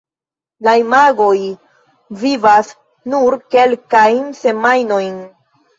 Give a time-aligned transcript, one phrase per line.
[0.67, 1.35] La imagoj
[2.25, 2.73] vivas
[3.17, 5.19] nur kelkajn semajnojn.